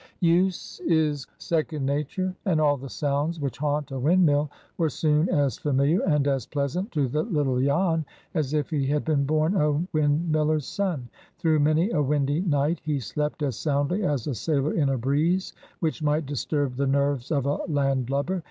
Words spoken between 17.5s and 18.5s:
land lubber.